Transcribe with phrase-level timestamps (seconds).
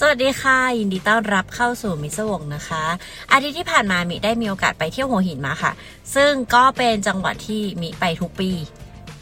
[0.00, 2.84] สวัสดีค่ะ ยินดีต้อนรับเข้าสู่มิสวงนะคะ
[3.32, 5.72] อาทิตย์ที่ผ่านมามิได้มีโอกาสไปเที่ยวหัวหินมาค่ะ
[6.14, 8.50] ซึ่งก็เป็นจังหวัดที่มิไปทุกปี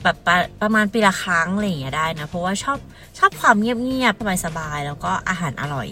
[0.03, 2.79] แบบประประมาณปีละครั้งอะไรอย่างเงี้ยได้นะ เพราะว่าชอบ
[3.19, 5.89] ชอบความเงียบๆสบายๆแล้วก็อาหารอร่อย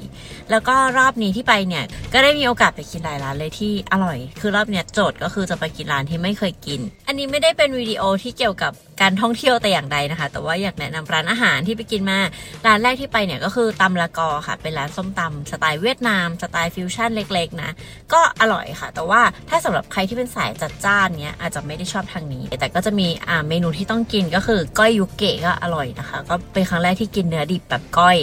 [0.51, 12.19] แล้วก็รอบนี้ที่ไปเนี่ยก็ได้มีโอกาสไปกินหลายร้านเลยที่อร่อย คือรอบเนี้ยโจทย์ก็คือจะไปกินร้านที่ไม่เคยกิน อันนี้ไม่ได้เป็นวิดีโอที่เกี่ยวกับการท่องเที่ยวแต่อย่างใดนะคะ แต่ว่าอยากแนะนำร้านอาหารที่ไปกินมา
[12.67, 17.71] ร้านแรกที่ไปเนี่ยก็คือตำละกอค่ะ เป็นร้านส้มตำสไตล์เวียดนาม สไตล์ฟิวชั่นเล็กๆนะ
[18.13, 28.19] ก็อร่อยค่ะ แต่ว่าถ้าสำหรับใครที่เป็นสายจัดจ้านเนี้ยอาจจะไม่ได้ชอบทางนี้ แต่ก็จะมีอ่าเมนูที่ต้องกินก็คือก้อยยุเกะก็อร่อยนะคะ ก็เป็นครั้งแรกที่กินเนื้อดิบแบบก้อย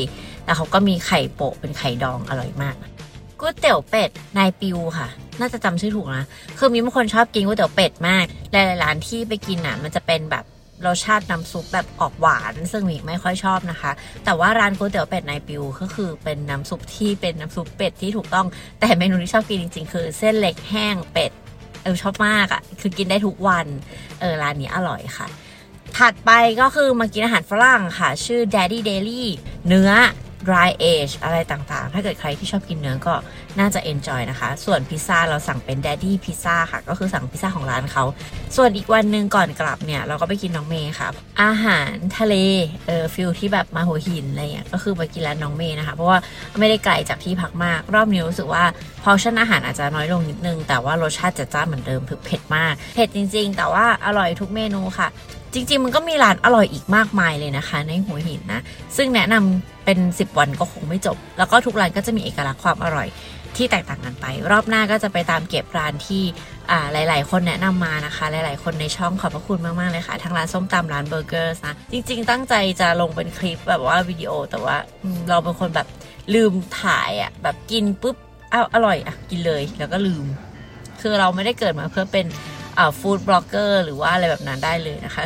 [0.45, 2.75] แล้วเขาก็มีไข่โปะเป็นไข่ดองอร่อยมาก
[3.39, 5.07] ก๋วยเตี๋ยวเป็ดนายปิวค่ะ
[5.39, 6.25] น่าจะจำชื่อถูกนะ
[6.57, 10.45] คือมีบางคนชอบกินก๋วยเตี๋ยวเป็ดมากหลายๆร้านที่ไปกินอะ มันจะเป็นแบบ
[10.85, 13.91] รสชาติน้ำซุปแบบออกหวาน ซึ่งมิไม่ค่อยชอบนะคะ
[14.25, 18.47] แต่ว่าร้านก๋วยเตี๋ยวเป็ดนายปิวก็คือเป็นน้ำซุปที่เป็นน้ำซุปเป็ดที่ถูกต้อง
[18.79, 21.31] แต่เมนูที่ชอบกินจริงๆ คือเส้นเล็กแห้งเป็ด
[21.83, 23.65] เออชอบมากอะ่ะ คือกินได้ทุกวัน
[24.19, 25.27] เออร้านนี้อร่อยค่ะ
[25.97, 29.23] ถัดไปก็คือมากินอาหารฝรั่งค่ะ ชื่อ Daddy Daily
[29.67, 29.91] เนื้อ
[30.47, 33.13] dry age อะไรต่างๆ ถ้าเกิดใครที่ชอบกินเนื้อก็
[33.59, 38.03] น่าจะ enjoy นะคะ ส่วนพิซซ่าเราสั่งเป็น Daddy Pizza ค่ะ ก็คือสั่งพิซซ่าของร้านเขา
[38.55, 41.07] ส่วนอีกวันหนึ่งก่อนกลับเนี่ย เราก็ไปกินน้องเมย์ค่ะ
[41.43, 42.35] อาหารทะเล
[42.87, 46.17] เออฟิลที่แบบมาหัวหินอะไรเงี้ย ก็คือไปกินร้านน้องเมย์นะคะ เพราะว่า
[46.59, 48.63] ไม่ได้ไกลจากที่พักมาก รอบนี้รู้สึกว่า
[49.03, 55.09] พอชั่นอาหารอาจจะน้อยลงนิดนึง แต่ว่ารสชาติจัดจ้านเหมือนเดิมคือเผ็ดมาก เผ็ดจริง ๆ แต่ว่าอร่อยทุกเมนูค่ะ
[55.53, 58.61] จริงๆ มันก็มีร้านอร่อยอีกมากมายเลยนะคะ ในหัวหินนะ
[58.97, 63.07] ซึ่งแนะนำ เป็น 10 วันก็คงไม่จบ แล้วก็ทุกร้านก็จะมีเอกลักษณ์ความอร่อย
[63.57, 66.23] ที่แตกต่างกันไป รอบหน้าก็จะไปตามเก็บร้านที่
[66.71, 74.75] อ่าหลาย ๆ คนแนะนำมานะคะ หลาย ๆ คนในช่องขอบพระคุณมาก ๆ เลยค่ะ ทั้งร้านส้มตำร้านเบอร์เกอร์นะ จริง ๆ ตั้งใจจะลงเป็นคลิปแบบว่าวิดีโอ แต่ว่า
[75.29, 75.87] เราเป็นคนแบบ
[76.33, 78.15] ลืมถ่ายอะ่ะแบบกินปุ๊บ
[78.53, 80.25] อ้าวอร่อยอะกินเลยแล้วก็ลืม
[81.01, 82.27] คือเราไม่ได้เกิดมาเพื่อเป็น
[82.99, 85.23] ฟู้ดบล็อกเกอร์หรือว่าอะไรแบบนั้นได้เลยนะคะ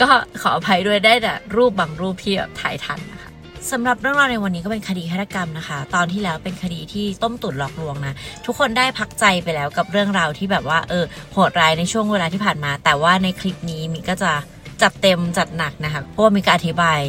[0.00, 0.08] ก็
[0.42, 3.19] ขออภัยด้วยได้แต่รูปบางรูปที่แบบถ่ายทันนะคะ
[3.68, 8.14] สำหรับเรื่องราวในวันนี้ก็เป็นคดีฆาตกรรมนะคะ ตอนที่แล้วเป็นคดีที่ต้มตุ๋นหลอกลวงนะ
[8.46, 14.32] ทุกคนได้พักใจไปแล้วกับเรื่องราวที่แบบว่าเออโหดร้ายในช่วงเวลาที่ผ่านมา แต่ว่าในคลิปนี้มิก็จะ
[14.82, 17.00] จัดเต็มจัดหนักนะคะ เพราะว่ามีการอธิบาย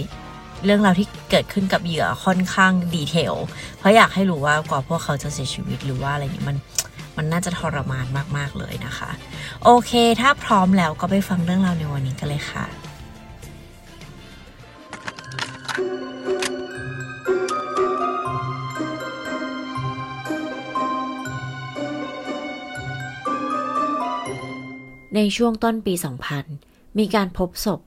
[0.65, 3.33] เรื่องราวที่เกิดขึ้นกับเหยื่อค่อนข้างดีเทล
[3.77, 6.57] เพราะอยากให้รู้ว่ากว่าพวกเขาจะเสียชีวิตหรือว่าอะไรเงี้มัน
[7.17, 8.05] มันน่าจะทรมาน
[8.37, 9.09] มากๆเลยนะคะ
[9.63, 9.91] โอเค
[10.21, 12.80] ถ้าพร้อมแล้วก็ไปฟังเรื่องราวในวันนี้กันเลยค่ะ
[25.15, 25.93] ในช่วงต้นปี
[26.45, 27.81] 2000 มีการพบศพ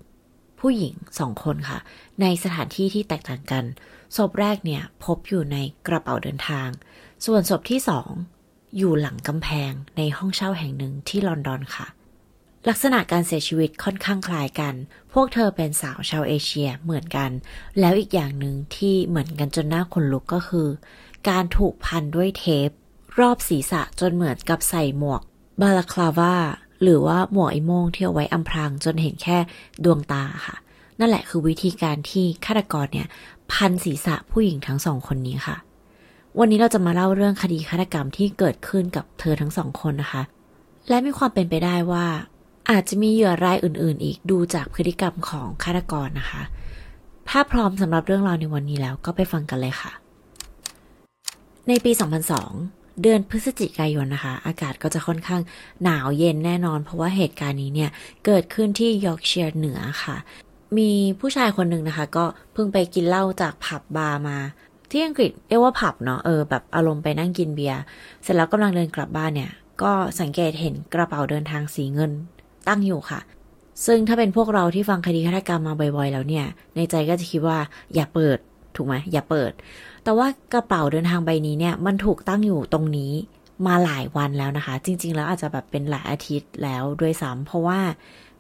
[0.61, 1.79] ผู้หญิงสองคนค่ะ
[2.21, 3.65] ในสถานที่ที่แตกต่างกัน
[4.17, 6.69] ศพแรกเนี่ยพบอยู่ในกระเป๋าเดินทาง
[7.25, 8.11] ส่วนศพที่สอง
[8.77, 11.87] อยู่หลังกำแพงในห้องเช่าแห่งหนึ่งที่ลอนดอนค่ะ
[12.69, 14.75] ลักษณะการเสียชีวิตค่อนข้างคล้ายกัน
[15.13, 17.31] พวกเธอเป็นสาวชาวเอเชียเหมือนกัน
[17.81, 20.69] แล้วอีกอย่างหนึ่งที่เหมือนกันจนหน้าขนลุกก็คือ
[21.29, 22.71] การถูกพันด้วยเทป
[23.19, 25.23] รอบศีรษะจนเหมือนกับใส่หมวก
[25.61, 26.37] บาลาคลาวา
[26.83, 29.39] หรือว่าหมวกไอ้โมงที่เอาไว้อำพรางจนเห็นแค่
[29.85, 30.57] ดวงตาค่ะ
[30.99, 33.09] นั่นแหละคือวิธีการที่ฆาตกรเนี่ย
[33.53, 35.57] พันศีรษะผู้หญิงทั้งสองคนนี้ค่ะ
[36.39, 40.23] วันนี้เราจะมาเล่าเรื่องคดีฆาตกรรมที่เกิดขึ้นกับเธอทั้งสองคนนะคะ
[40.89, 42.07] และมีความเป็นไปได้ว่า
[42.71, 46.43] อาจจะมีเหยื่อรายอื่น ๆ อีกดูจากพฤติกรรมของฆาตกรนะคะ
[47.29, 49.93] ถ้าพร้อมสำหรับเรื่องราวในวันนี้แล้วก็ไปฟังกันเลยค่ะ
[51.69, 51.93] ในปี
[52.41, 55.43] 2002 เดือนพฤศจิกายนนะคะ อากาศก็จะค่อนข้าง
[55.85, 57.91] หนาวเย็นแน่นอน เพราะว่าเหตุการณ์นี้เนี่ย
[58.25, 60.17] เกิดขึ้นที่ยอร์กเชียร์เหนือค่ะ
[60.79, 60.91] มี
[61.21, 64.39] ผู้ชายคนหนึ่งนะคะ ก็เพิ่งไปกินเหล้าจากผับบาร์มา
[64.91, 67.81] ที่อังกฤษเรียกว่าผับเนาะเออแบบอารมณ์ไปนั่งกินเบียร์
[68.23, 69.51] เสร็จแล้วกำลังเดินกลับบ้านเนี่ย
[69.83, 72.13] ก็สังเกตเห็นกระเป๋าเดินทางสีเงิน
[72.69, 73.21] ตั้งอยู่ค่ะ
[73.87, 76.47] ซึ่งถ้าเป็นพวกเราที่ฟังคดีฆาตกรรมมาบ่อยๆ แล้วเนี่ย
[76.77, 77.59] ในใจก็จะคิดว่า
[77.95, 78.39] อย่าเปิด
[78.77, 79.53] ถูกไหมอย่าเปิด
[80.05, 83.13] แต่ว่ากระเป๋าเดินทางใบนี้เนี่ยมันถูกตั้งอยู่ตรงนี้
[83.67, 87.79] มาหลายวันแล้วนะคะ จริง ๆ แล้วอาจจะแบบเป็นหลายอาทิตย์แล้วด้วยซ้ำเพราะว่า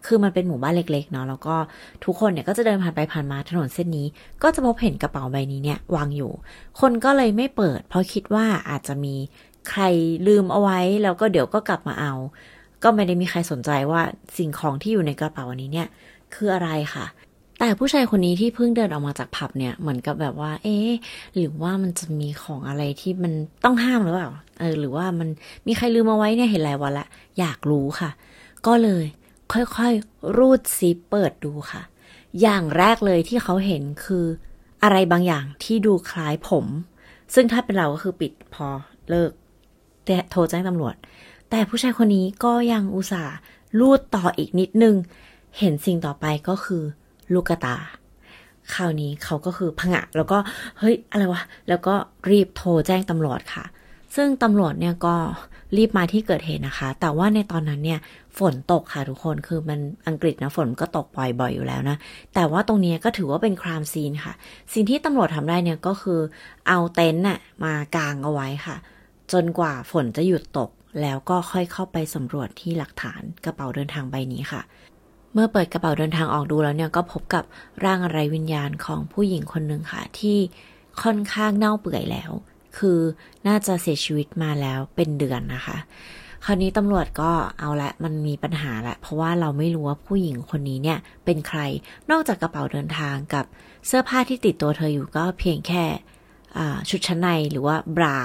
[0.06, 1.56] คือมันเป็นหมู่บ้านเล็ก ๆ เนาะแล้วก็
[2.04, 4.06] ทุกคนเนี่ยก็จะเดินผ่านไปผ่านมาถนนเส้นนี้
[4.42, 6.32] ก็จะพบเห็นกระเป๋าใบนี้เนี่ยวางอยู่
[6.80, 9.14] คนก็เลยไม่เปิด เพราะคิดว่าอาจจะมี
[9.70, 9.82] ใคร
[10.26, 12.12] ลืมเอาไว้ แล้วก็เดี๋ยวก็กลับมาเอา
[12.82, 14.02] ก็ไม่ได้มีใครสนใจว่า
[14.36, 15.88] สิ่งของที่อยู่ในกระเป๋าอันนี้เนี่ย
[16.34, 17.06] คืออะไรค่ะ
[17.58, 20.76] แต่ผู้ชายคนนี้ที่เพิ่งเดินออกมาจากผับเนี่ยเหมือนกับแบบว่า เอ๊
[21.36, 23.32] หรือว่ามันจะมีของอะไรที่มัน
[23.64, 24.30] ต้องห้ามหรือเปล่า
[24.60, 25.28] เออหรือว่ามัน
[25.66, 27.06] มีใครลืมเอาไว้เนี่ยเห็นหลายวันละ
[27.38, 28.10] อยากรู้ค่ะ
[28.66, 29.04] ก็เลย
[29.52, 31.82] ค่อยๆ รูดซิปเปิดดูค่ะ
[32.42, 34.24] อย่างแรกเลยที่เขาเห็นคือ
[34.82, 36.66] อะไรบางอย่างที่ดูคล้ายผม
[37.34, 38.66] ซึ่งถ้าเป็นเราก็คือปิดพอ
[39.10, 39.30] เลิก
[40.04, 40.94] แต่โทรแจ้งตำรวจ
[41.50, 43.34] แต่ผู้ชายคนนี้ก็ยังอุตส่าห์
[43.80, 44.94] ลูดต่ออีกนิดนึง
[45.58, 46.82] เห็นสิ่งต่อไปก็คือ
[47.32, 47.76] ลูกตา
[48.74, 50.38] คราวนี้เขาก็คือผงะ แล้วก็
[50.78, 51.94] เฮ้ยอะไรวะ แล้วก็
[52.30, 53.64] รีบโทรแจ้งตำรวจค่ะ
[54.16, 55.14] ซึ่งตำรวจเนี่ยก็
[55.76, 58.00] รีบมาที่เกิดเหตุนะคะ แต่ว่าในตอนนั้นเนี่ย
[58.38, 61.96] ฝนตกค่ะทุกคน คือมันอังกฤษนะฝนก็ตกบ่อยๆอยู่แล้วนะ
[62.34, 64.32] แต่ว่าตรงนี้ก็ถือว่าเป็นครามซีนค่ะ
[64.72, 66.20] สิ่งที่ตำรวจทำได้เนี่ยก็คือ
[66.68, 68.76] เอาเต็นท์น่ะมากางเอาไว้ค่ะ
[69.32, 70.70] จนกว่าฝนจะหยุดตก
[71.02, 74.62] แล้วก็ค่อยเข้าไปสำรวจที่หลักฐานกระเป๋าเดินทางใบนี้ค่ะ
[75.34, 77.44] เมื่อเปิดกระเป๋าเดินทางออกดูแล้วเนี่ยก็พบกับ
[77.84, 80.38] ร่างไรวิญญาณของผู้หญิงคนหนึ่งค่ะ ที่
[81.02, 82.30] ค่อนข้างเน่าเปื่อยแล้ว
[82.78, 82.98] คือ
[83.46, 85.76] น่าจะเสียชีวิตมาแล้วเป็นเดือนนะคะ
[86.44, 91.60] คราวนี้ตำรวจก็เอาละมันมีปัญหาละ เพราะว่าเราไม่รู้ว่าผู้หญิงคนนี้เนี่ยเป็นใคร
[92.10, 93.44] นอกจากกระเป๋าเดินทางกับ
[93.86, 95.84] เสื้อผ้าที่ติดตัวเธออยู่ก็เพียงแค่
[96.88, 98.16] ชุดชั้นในหรือว่าบรา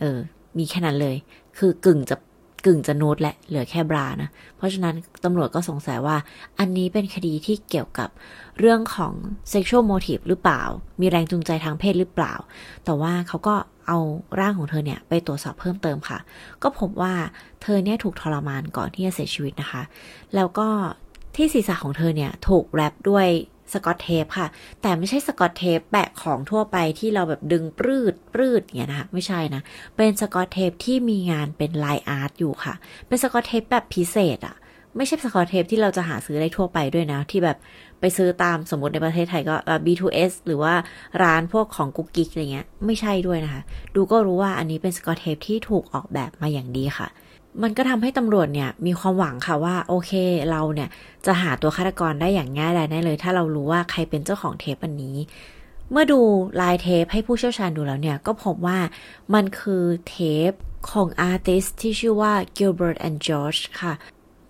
[0.00, 0.18] เออ
[0.58, 1.16] มีแค่นั้นเลย
[1.58, 2.16] คือกึ่งจะ
[2.64, 6.16] กึ่งจะน้ตแหละเหลือแค่บรานะ เพราะฉะนั้นตำรวจก็สงสัยว่า
[6.58, 8.08] อันนี้เป็นคดีที่เกี่ยวกับ
[8.58, 9.14] เรื่องของ
[9.52, 10.62] sexual motive หรือเปล่า
[11.00, 12.34] มีแรงจูงใจทางเพศหรือเปล่า
[12.84, 13.54] แต่ว่าเขาก็
[13.88, 13.98] เอา
[14.40, 16.18] ร่างของเธอเนี่ยไปตรวจสอบเพิ่มเติมค่ะ
[16.62, 17.14] ก็พบว่า
[17.62, 19.82] เธอเนี่ยถูกทรมานก่อนที่จะเสียชีวิตนะคะ
[20.34, 20.68] แล้วก็
[21.36, 23.26] ที่ศีรษะของเธอเนี่ยถูก wrap ด้วย
[23.72, 24.48] สกอตเทปค่ะ
[24.82, 29.62] แต่ไม่ใช่สกอตเทปแปะของทั่วไปที่เราแบบดึงปรืดปรืดเนี่ยนะคะไม่ใช่นะ
[29.96, 32.74] เป็นสกอตเทปที่มีงานเป็นลาย art อยู่ค่ะ
[33.08, 34.56] เป็นสกอตเทปแบบพิเศษอะ
[34.96, 37.58] ไม่ใช่สกอตเทปที่เราจะหาซื้อได้ทั่วไปด้วยนะ ที่แบบ
[38.00, 39.54] ไปซื้อตามสมมติในประเทศไทยก็
[39.86, 40.74] B2S หรือว่า
[41.22, 43.62] ร้านพวกของกุ๊กกิ๊กอะไรเงี้ย ไม่ใช่ด้วยนะคะ
[43.94, 47.08] ดูก็รู้ว่าอันนี้เป็นสกอตเทปที่ถูกออกแบบมาอย่างดีค่ะ
[47.62, 50.12] มันก็ทำให้ตำรวจเนี่ยมีความหวังค่ะว่าโอเค
[50.50, 50.88] เราเนี่ย
[51.26, 55.16] จะหาตัวฆาตกรได้อย่างง่ายดายแน่เลย ถ้าเรารู้ว่าใครเป็นเจ้าของเทปอันนี้
[55.90, 56.20] เมื่อดู
[56.60, 58.78] ลายเทปให้ผู้เชี่ยวชาญดูแล้วเนี่ย ก็พบว่า
[59.34, 60.16] มันคือเท
[60.50, 60.52] ป
[60.90, 63.94] ของ artist ที่ชื่อว่า Gilbert and George ค่ะ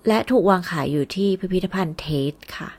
[0.08, 2.70] และถูกวางขายอยู่ที่พิพิธภัณฑ์ Tate ค่ะ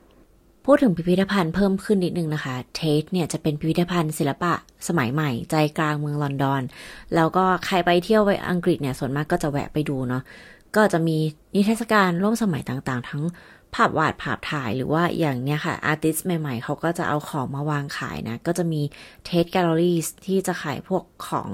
[0.66, 4.54] พูดถึงพิพิธภัณฑ์เพิ่มขึ้นนิดนึงนะคะ Tate เนี่ยจะเป็นพิพิธภัณฑ์ศิลปะ
[4.88, 6.62] สมัยใหม่ ใจกลางเมืองลอนดอน
[7.16, 10.24] แล้วก็ใครไปเที่ยวไปอังกฤษเนี่ยส่วนมากก็จะแวะไปดูเนาะ
[10.76, 11.18] ก็จะมี
[11.56, 13.24] นิทรรศการร่วมสมัยต่างๆ ทั้ง
[13.76, 18.82] ภาพวาดภาพถ่ายหรือว่าอย่างเนี้ยค่ะ artist ใหม่ๆ เขาก็จะเอาของมาวางขายนะ ก็จะมี
[19.26, 19.98] Tate Gallery
[20.28, 21.50] ที่จะขายพวกของ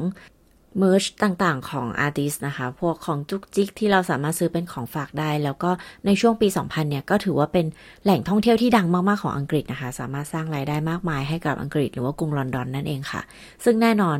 [0.79, 5.71] merch ต่างๆ ของ artist นะคะ พวกของจุกจิกที่เราสามารถซื้อเป็นของฝากได้ แล้วก็
[6.05, 7.65] ในช่วงปี 2000 เนี่ย ก็ถือว่าเป็น
[8.03, 13.21] แหล่งท่องเที่ยวที่ดังมากๆ ของอังกฤษนะคะ สามารถสร้างรายได้มากมายให้กับอังกฤษหรือว่ากรุงลอนดอนนั่นเองค่ะ
[13.63, 14.17] ซึ่งแน่นอน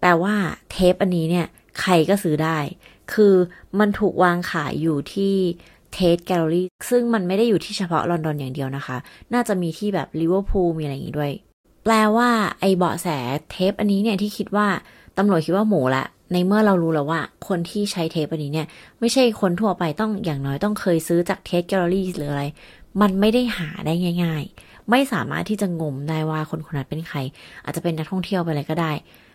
[0.00, 0.34] แปลว่า
[0.70, 1.46] เทปอันนี้เนี่ย
[1.80, 2.58] ใครก็ซื้อได้
[3.12, 3.34] คือ
[3.78, 5.34] มันถูกวางขายอยู่ที่
[5.92, 8.96] Tate Gallery ซึ่งมันไม่ได้อยู่ที่เฉพาะลอนดอนอย่างเดียวนะคะ
[9.34, 11.32] น่าจะมีที่แบบลิเวอร์พูลมีอะไรอย่างนี้ด้วย
[11.84, 12.30] แปลว่า
[12.60, 13.08] ไอเบาะแส
[13.50, 14.68] เทปอันนี้เนี่ยที่คิดว่า
[15.18, 18.66] ตำรวจคิดว่าหมูละ ในเมื่อเรารู้แล้วว่า คนที่ใช้เทปอันนี้เนี่ย
[19.00, 22.44] ไม่ใช่คนทั่วไปต้องอย่างน้อยต้องเคยซื้อจาก Tate Gallery หรืออะไร
[23.00, 27.18] มันไม่ได้หาได้ง่าย ๆ ไม่สามารถที่จะงมได้ว่าคนคนนั้นเป็นใคร
[27.64, 28.92] อาจจะเป็นนักท่องเที่ยวไปเลยก็ได้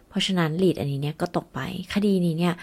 [0.09, 1.59] เพราะฉะนั้นลีดอันนี้เนี่ยก็ตกไป
[1.93, 2.53] คดีนี้เนี่ย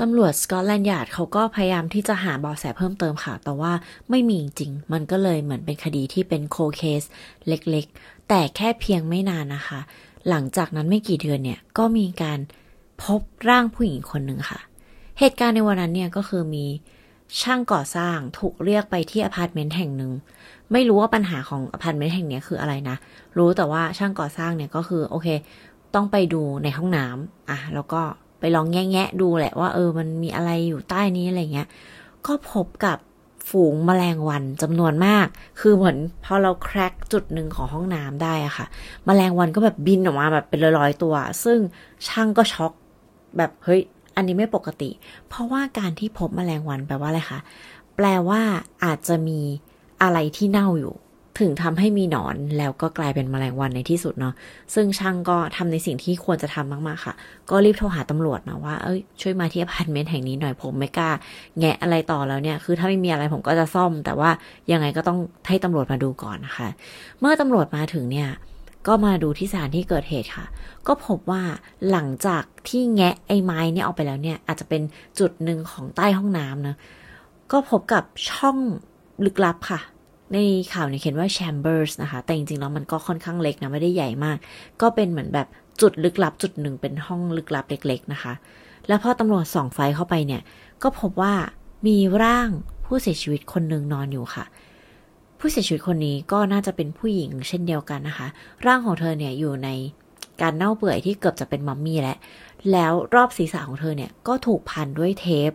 [0.00, 3.72] ตำรวจสกอตแลนด์ยาร์ดเขาก็พยายามที่จะหาเบอแสเพิ่มเติมค่ะ แต่ว่า
[4.10, 7.02] ไม่มีจริง มันก็เลยเหมือนเป็นคดีที่เป็นโคเคส
[7.48, 9.80] เล็กๆ แต่แค่เพียงไม่นานนะคะ
[10.28, 12.38] หลังจากนั้นไม่กี่เดือนเนี่ยก็มีการ
[13.02, 14.60] พบร่างผู้หญิงคนหนึ่งค่ะ
[15.18, 16.66] เหตุการณ์ในวันนั้นเนี่ยก็คือมี
[17.42, 20.12] ช่างก่อสร้างถูกเรียกไปที่อพาร์ตเมนต์แห่งหนึ่ง
[20.72, 22.96] ไม่รู้ว่าปัญหาของอพาร์ตเมนต์แห่งนี้คืออะไรนะ
[23.38, 25.28] รู้แต่ว่าช่างก่อสร้างเนี่ยก็คือโอเค
[25.94, 28.00] ต้องไปดูในห้องน้ำอะแล้วก็
[28.40, 31.68] ไปลองแงะดูแหละว่าเออมันมีอะไรอยู่ใต้นี้อะไรเงี้ย
[32.26, 32.98] ก็พบกับ
[33.50, 35.26] ฝูงแมลงวันจำนวนมาก
[35.60, 38.66] คือเหมือนพอเรา crack จุดหนึ่งของห้องน้ำได้อะค่ะ
[39.06, 41.14] แมลงวันก็แบบบินออกมาแบบเป็นร้อยๆตัว
[41.44, 41.58] ซึ่ง
[42.08, 42.72] ช่างก็ช็อก
[43.36, 43.80] แบบเฮ้ย
[44.16, 44.90] อันนี้ไม่ปกติ
[45.28, 47.40] เพราะว่าการที่พบแมลงวันแปลว่าอะไรคะ
[47.96, 48.40] แปลว่า
[48.84, 49.40] อาจจะมี
[50.02, 50.94] อะไรที่เน่าอยู่
[51.38, 54.34] ถึงทำให้มีหนอนแล้วก็กลายเป็นแมลงวันในที่สุดเนาะ
[54.74, 57.14] ซึ่งช่างก็ทำในสิ่งที่ควรจะทำมากๆค่ะ
[57.50, 61.10] ก็รีบโทรหาตำรวจนะว่าเอ้ยช่วยมาที่อพาร์ตเมนต์แห่งนี้หน่อยผมไม่กล้า
[61.58, 64.30] แงะอะไรต่อแล้วเนี่ย คือถ้าไม่มีอะไรผมก็จะซ่อม แต่ว่า
[64.72, 65.18] ยังไงก็ต้อง
[65.48, 66.68] ให้ตำรวจมาดูก่อนนะคะ
[67.20, 68.28] เมื่อตำรวจมาถึงเนี่ย
[68.86, 70.46] ก็มาดูที่สถานที่เกิดเหตุค่ะ
[70.86, 71.42] ก็พบว่า
[71.90, 74.82] หลังจากที่แงะไอ้ไม้เนี่ยออกไปแล้วเนี่ย อาจจะเป็น
[75.18, 76.76] จุดหนึ่งของใต้ห้องน้ำนะ
[77.52, 78.56] ก็พบกับช่อง
[79.24, 79.80] ลึกลับค่ะ
[80.34, 80.38] ใน
[80.72, 84.38] ข่าวเนี่ยเขียนว่า chambers นะคะ แต่จริงๆแล้วมันก็ค่อนข้างเล็กนะ ไม่ได้ใหญ่มาก
[84.80, 85.46] ก็เป็นเหมือนแบบ
[85.80, 88.32] จุดลึกลับจุดหนึ่งเป็นห้องลึกลับเล็ก ๆ นะคะ
[88.88, 90.42] แล้วพอตำรวจส่องไฟเข้าไปเนี่ย
[90.82, 91.34] ก็พบว่า
[91.86, 92.48] มีร่าง
[92.86, 94.44] ผู้เสียชีวิตคนหนึ่งนอนอยู่ค่ะ
[95.38, 98.26] ผู้เสียชีวิตคนนี้ก็น่าจะเป็นผู้หญิงเช่นเดียวกันนะคะ
[98.66, 99.68] ร่างของเธอเนี่ยอยู่ใน
[100.42, 102.18] การเน่าเปื่อยที่เกือบจะเป็นมัมมี่แล้ว
[102.72, 105.50] แล้วรอบศีรษะของเธอเนี่ยก็ถูกพันด้วยเทป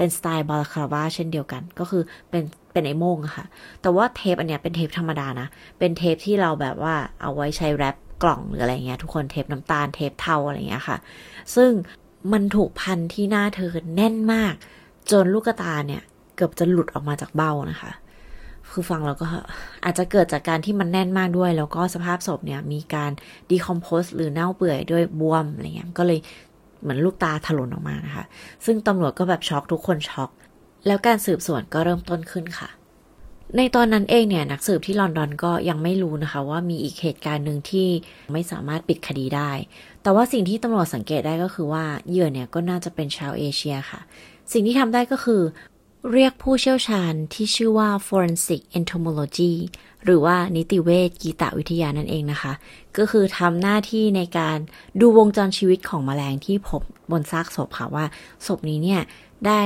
[0.00, 2.42] เป็นสไตล์บาลคาราบาเช่นเดียวกัน ก็คือเป็น
[2.72, 3.46] เป็นไอโมงอะค่ะ
[3.82, 10.96] แต่ว่าเทปอันเนี้ยเป็นเทปธรรมดานะ เป็นเทปที่เราแบบว่าเอาไว้ใช้แรปกล่องหรืออะไรเงี้ยทุกคนเทปน้ำตาลเทปเทาอะไรเงี้ยค่ะ
[11.54, 11.70] ซึ่ง
[12.32, 14.54] มันถูกพันที่หน้าเธอแน่นมาก
[15.10, 16.02] จนลูกตาเนี่ย
[16.36, 17.90] เกือบจะหลุดออกมาจากเบ้านะคะ
[18.70, 19.26] คือฟังแล้วก็
[19.84, 23.10] อาจจะเกิดจากการที่มันแน่นมากด้วย แล้วก็สภาพศพเนี่ยมีการ
[23.50, 26.18] ดีคอมโพสหรือเน่าเปื่อยด้วยบวมอะไรเงี้ยก็เลย
[26.80, 28.24] เหมือนลูกตาถลนออกมานะคะ
[28.64, 30.30] ซึ่งตำรวจก็แบบช็อกทุกคนช็อก
[30.86, 32.70] แล้วการสืบสวนก็เริ่มต้นขึ้นค่ะ
[33.56, 37.88] ในตอนนั้นเองเนี่ยนักสืบที่ลอนดอนก็ยังไม่รู้นะคะ ว่ามีอีกเหตุการณ์หนึ่งที่
[38.32, 39.50] ไม่สามารถปิดคดีได้
[40.02, 44.00] แต่ว่าสิ่งที่ตำรวจสังเกตได้ก็คือว่าเหยื่อเนี่ยก็น่าจะเป็นชาวเอเชียค่ะ
[44.52, 45.42] สิ่งที่ทำได้ก็คือ
[46.12, 49.52] เรียกผู้เชี่ยวชาญที่ชื่อว่า forensic entomology
[50.04, 52.52] หรือว่านิติเวชกีตวิทยานั่นเองนะคะ
[52.96, 54.58] ก็คือทำหน้าที่ในการ
[55.00, 58.04] ดูวงจรชีวิตของแมลงที่พบบนซากศพค่ะว่า
[58.46, 59.00] ศพนี้เนี่ย
[59.46, 59.62] ได้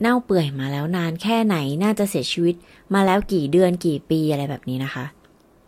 [0.00, 2.54] เน่าเปื่อยมาแล้วนานแค่ไหนน่าจะเสียชีวิต
[2.94, 5.06] มาแล้วกี่เดือนกี่ปีอะไรแบบนี้นะคะ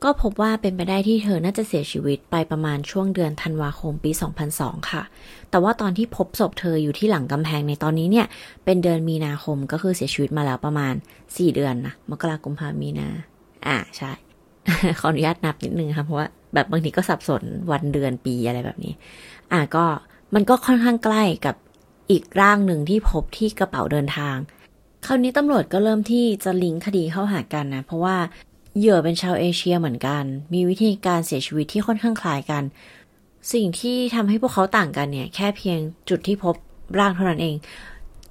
[0.05, 4.11] ก็พบว่าเป็นไปได้ที่เธอน่าจะเสียชีวิตไปประมาณช่วงเดือนธันวาคมปี
[4.51, 5.03] 2002 ค่ะ
[5.51, 8.27] แต่ว่าตอนที่พบศพเธออยู่ที่หลังกำแพงในตอนนี้เนี่ย
[8.65, 10.95] เป็นเดือนมีนาคมก็คือเสียชีวิตมาแล้วประมาณ
[11.25, 13.09] 4 เดือนนะมกราคมพามีนา
[13.67, 14.13] อ่าใช่
[14.99, 18.95] ขออนุญาตนับนิดนึงค่ะเพราะว่าแบบบางทีก็สับสนวันเดือนปีอะไรแบบนี้
[19.53, 19.85] อ่าก็
[20.35, 21.57] มันก็ค่อนข้างใกล้กับ
[22.11, 24.37] อีกร่างหนึ่งที่พบที่กระเป๋าเดินทาง
[25.07, 28.17] คราวนี้ตำรวจก็เริ่มที่จะลิงก์คดีเข้าหากันนะ เพราะว่า
[28.79, 30.23] เหยื่อเป็นชาวเอเชียเหมือนกัน
[30.55, 32.63] มีวิธีการเสียชีวิตที่ค่อนข้างคล้ายกัน
[33.53, 35.79] สิ่งที่ทำให้พวกเขาต่างกันเนี่ย แค่เพียง
[36.09, 36.55] จุดที่พบ
[36.99, 37.55] ร่างเท่านั้นเอง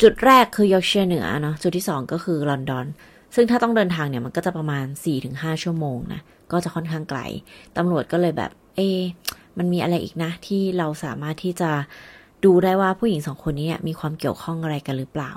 [0.02, 2.86] จุดแรกคือ ยอร์กเชียร์เหนือเนาะ จุดที่สองก็คือลอนดอน
[3.36, 4.86] ซึ่งถ้าต้องเดินทางเนี่ยมันก็จะประมาณ
[5.24, 6.22] 4-5 ชั่วโมงนะ
[6.52, 7.20] ก็จะค่อนข้างไกล
[7.78, 8.80] ตำรวจก็เลยแบบ เอ
[9.58, 11.72] มันมีอะไรอีกนะ ที่เราสามารถที่จะ
[12.46, 15.32] ดูได้ว่าผู้หญิงสองคนนี้มีความเกี่ยวข้องอะไรกันหรือเปล่า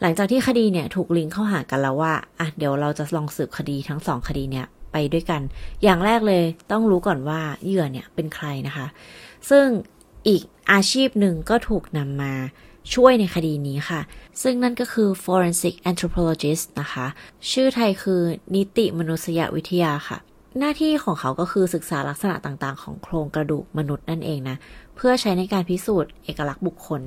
[0.00, 5.40] หลังจากที่คดีเนี่ยถูกลิงก์เข้าหากันแล้วว่า อะ เดี๋ยวเราจะลองสืบคดีทั้งสองคดีเนี่ยไปด้วยกัน
[5.82, 8.86] อย่างแรกเลยต้องรู้ก่อนว่าเหยื่อเนี่ยเป็นใครนะคะ
[9.50, 9.66] ซึ่ง
[10.28, 12.34] อีกอาชีพหนึ่งก็ถูกนำมา
[12.92, 14.00] ช่วยในคดีนี้ค่ะ
[14.42, 17.06] ซึ่งนั่นก็คือ forensic anthropologist นะคะ
[17.50, 18.20] ชื่อไทยคือ
[18.56, 20.18] นิติมนุษยวิทยาค่ะ
[20.58, 24.56] หน้าที่ของเขาก็คือศึกษาลักษณะต่างๆ ของโครงกระดูกมนุษย์นั่นเองนะ
[24.96, 27.02] เพื่อใช้ในการพิสูจน์เอกลักษณ์บุคคล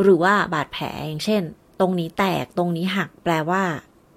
[0.00, 1.42] หรือว่าบาดแผลอย่างเช่น
[1.80, 3.62] ตรงนี้แตกตรงนี้หักแปลว่า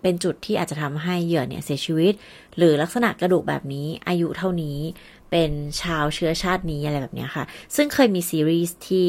[0.01, 2.13] เป็นจุดที่อาจจะทำให้เหยื่อเนี่ยเสียชีวิต
[2.57, 4.77] หรือลักษณะกระดูกแบบนี้อายุเท่านี้
[5.31, 5.51] เป็น
[5.81, 7.43] ชาวเชื้อชาตินี้อะไรแบบนี้ค่ะ
[7.75, 9.05] ซึ่งเคยมีซีรีส์ที่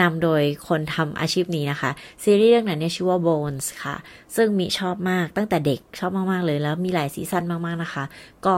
[0.00, 1.90] นำโดยคนทำอาชีพนี้นะคะ
[2.22, 3.96] ซีรีส์เรื่องนั้นเนี่ยชื่อว่า Bones ค่ะ
[4.36, 8.04] ซึ่งมี่ชอบมากตั้งแต่เด็กชอบมาก ๆ เลยแล้วมีหลาย season มาก ๆ นะคะ
[8.46, 8.56] ก็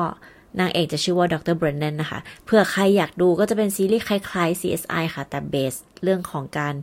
[0.60, 6.74] นางเอกจะชื่อว่าดรเบรน n นนะคะเผื่อใครอยากดูก็จะเป็นซีรีส์คล้าย ๆ CSI ค่ะ แต่ basedเรื่องของการ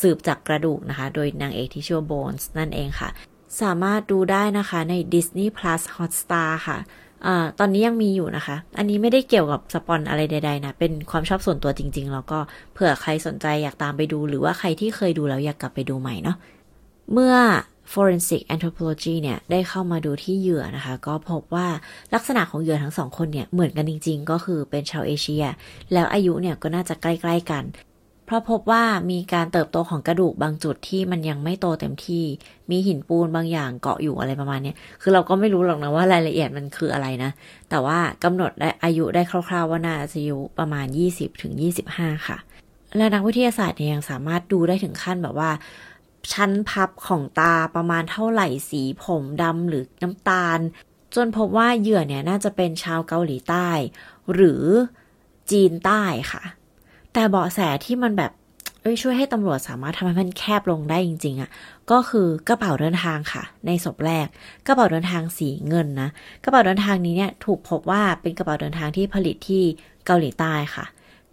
[0.00, 3.08] สืบจากกระดูกนะคะ โดยนางเอกที่ชื่อว่า Bones นั่นเองค่ะ
[3.62, 6.78] สามารถดูได้นะคะใน Disney Plus Hotstar ค่ะ
[7.26, 12.38] อตอนนี้ยังมีอยู่นะคะ อันนี้ไม่ได้เกี่ยวกับสปอนอะไรใดๆนะเป็นความชอบส่วนตัวจริง ๆ แล้วก็
[12.74, 16.36] เผื่อใครสนใจอยากตามไปดู หรือว่าใครที่เคยดูแล้วอยากกลับไปดูใหม่เนาะ
[17.12, 17.34] เมื่อ
[17.92, 21.68] forensic anthropology เนี่ยได้เข้ามาดูที่เหยื่อนะคะ ก็พบว่า
[22.14, 25.44] ลักษณะของเหยื่อทั้งสองคนเนี่ยเหมือนกันจริง ๆ ก็คือเป็นชาวเอเชีย
[25.92, 27.64] แล้วอายุเนี่ยก็น่าจะใกล้ ๆ กัน
[28.32, 32.24] ราะพบว่ามีการเติบโตของกระดูกบางจุดที่มันยังไม่โตเต็มที่
[32.70, 34.72] มีหินปูนบางอย่างเกาะอยู่อะไรประมาณนี้
[35.02, 37.30] คือเราก็ไม่รู้หรอกนะว่ารายละเอียดมันคืออะไรนะ
[37.70, 40.86] แต่ว่ากำหนดได้อายุได้คร่าวๆว่าน่าจะอายุประมาณ
[41.56, 42.38] 20-25 ค่ะ
[42.96, 45.50] และนักวิทยาศาสตร์เนี่ยยังสามารถดูได้ถึงขั้นแบบว่า
[46.32, 50.58] ชั้นพับของตาประมาณเท่าไหร่สีผมดำหรือน้ำตาล
[51.14, 53.68] จนพบว่าเหยื่อเนี่ยน่าจะเป็นชาวเกาหลีใต้
[54.34, 54.64] หรือ
[55.50, 56.42] จีนใต้ค่ะ
[57.12, 58.32] แต่เบาะแสที่มันแบบ
[58.82, 61.50] เอ้ยช่วยให้ตำรวจสามารถทำให้มันแคบลงได้จริง ๆอะ่ะ
[61.90, 64.26] ก็คือกระเป๋าเดินทางค่ะ ในศพแรก
[64.66, 66.08] กระเป๋าเดินทางสีเงินนะ
[66.44, 69.62] กระเป๋าเดินทางนี้เนี่ยถูกพบว่าเป็นกระเป๋าเดินทางที่ผลิตที่
[70.06, 70.84] เกาหลีใต้ค่ะ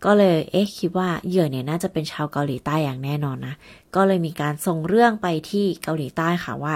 [0.06, 3.56] ก็เลยเอ๊ะคิดว่าเหยื่อเนี่ยน่าจะเป็นชาวเกาหลีใต้อย่างแน่นอนนะ
[3.96, 6.74] ก็เลยมีการส่งเรื่องไปที่เกาหลีใต้ค่ะว่า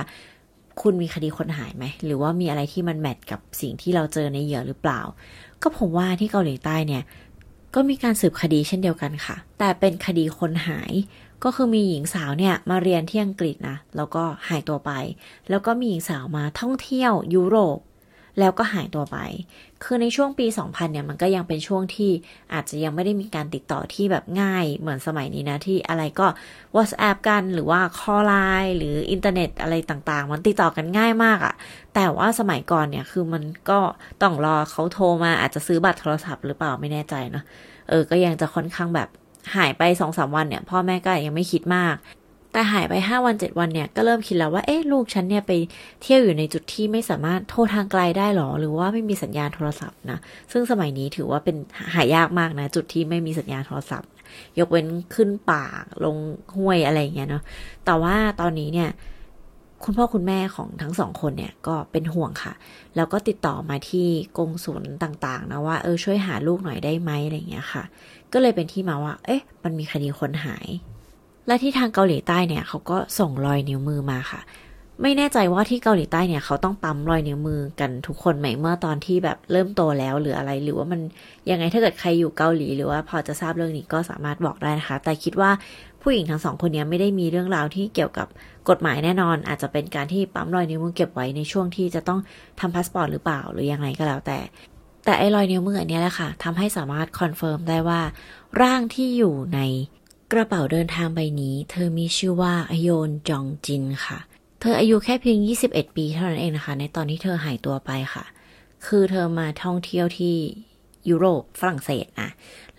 [0.81, 5.01] คุณมีคดีคนหายไหมหรือว่ามีอะไรที่มันแมทกับสิ่งที่เราเจอในเหยื่อหรือเปล่า
[5.61, 7.03] ก็ผมว่าที่เกาหลีใต้เนี่ย
[7.75, 10.93] ก็มีการสืบคดีเช่นเดียวกันค่ะ แต่เป็นคดีคนหาย
[11.43, 14.91] ก็คือมีหญิงสาวเนี่ยมาเรียนที่อังกฤษนะ แล้วก็หายตัวไป
[15.49, 17.77] แล้วก็มีหญิงสาวมาท่องเที่ยวยุโรป
[18.39, 19.17] แล้วก็หายตัวไป
[19.83, 22.11] คือในช่วงปี 2000 เนี่ย มันก็ยังเป็นช่วงที่
[22.53, 26.27] อาจจะยังไม่ได้มีการติดต่อที่แบบง่ายเหมือนสมัยนี้นะ ที่อะไรก็
[26.75, 31.53] WhatsApp กันหรือว่า call line หรืออินเทอร์เน็ตอะไรต่างๆ มันติดต่อกันง่ายมากอะ
[31.95, 33.79] แต่ว่าสมัยก่อนเนี่ย คือมันก็
[34.21, 37.43] ต้องรอเขาโทรมาอาจจะซื้อบัตรโทรศัพท์หรือเปล่าไม่แน่ใจเนาะ
[37.89, 39.09] เออ ก็ยังจะค่อนข้างแบบ
[39.55, 41.95] หายไปสองสามวันเนี่ย พ่อแม่ก็ยังไม่คิดมาก
[42.53, 45.51] แต่หายไปห้าวันเจ็ดวันเนี่ยก็เริ่มคิดแล้วว่าเอ๊ะลูกฉันเนี่ยไป
[46.01, 50.19] เที่ยวอยู่ในจุดที่ไม่สามารถโทรทางไกลได้หรอ หรือว่าไม่มีสัญญาณโทรศัพท์นะ
[50.51, 51.55] ซึ่งสมัยนี้ถือว่าเป็น
[51.95, 54.09] หายากมากนะ จุดที่ไม่มีสัญญาณโทรศัพท์
[54.59, 55.63] ยกเว้นขึ้นป่า
[56.03, 56.15] ลง
[56.55, 57.43] ห้วยอะไรเงี้ยเนาะ
[57.85, 58.89] แต่ว่าตอนนี้เนี่ย
[59.83, 62.53] คุณพ่อคุณแม่ของทั้งสองคนเนี่ยก็เป็นห่วงค่ะ
[62.95, 64.07] แล้วก็ติดต่อมาที่
[64.37, 67.83] กงศูนต่างๆนะว่าเออช่วยหาลูกหน่อยได้ไหมอะไรเงี้ยค่ะ
[68.33, 70.67] ก็เลยเป็นที่มาว่า เอ๊ะ มันมีคดีคนหาย
[71.47, 74.41] และที่ทางเกาหลีใต้เนี่ยเขาก็ส่งรอยนิ้วมือมาค่ะ
[75.01, 81.01] ไม่แน่ใจว่าที่เกาหลีใต้เนี่ยเขาต้องปั๊มรอยนิ้วมือกันทุกคนไหมเมื่อตอนที่แบบเริ่มโตแล้วหรืออะไร หรือว่ามัน
[81.49, 85.51] ยังไงถ้าเกิดใครอยู่เกาหลี หรือว่าพอจะทราบเรื่องนี้ก็สามารถบอกได้นะคะ แต่คิดว่า
[86.01, 88.27] ผู้หญิงทั้งสองคนนี้ไม่ได้มีเรื่องราวที่เกี่ยวกับ
[88.69, 92.19] กฎหมายแน่นอน อาจจะเป็นการที่ปั๊มรอยนิ้วมือเก็บไว้ในช่วงที่จะต้อง
[92.59, 94.39] ทำพาสปอร์ตหรือเปล่าหรือยังไงก็แล้วแต่
[95.05, 98.01] แต่ไอ้รอยนิ้วมืออันนี้แหละค่ะทำให้สามารถ confirm ได้ว่า
[98.61, 99.59] ร่างที่อยู่ใน
[100.33, 104.17] กระเป๋าเดินทางใบนี้ เธอมีชื่อว่าฮโยจองจินค่ะ
[104.59, 105.37] เธออายุแค่เพียง
[105.69, 108.25] 21 ปีเท่านั้นเองนะคะ ในตอนที่เธอหายตัวไปค่ะ
[108.85, 110.35] คือเธอมาท่องเที่ยวที่
[111.09, 112.29] ยุโรปฝรั่งเศสนะ